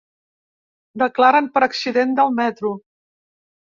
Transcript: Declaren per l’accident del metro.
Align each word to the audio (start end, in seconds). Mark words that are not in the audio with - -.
Declaren 1.01 1.49
per 1.57 1.63
l’accident 1.65 2.17
del 2.21 2.33
metro. 2.41 2.73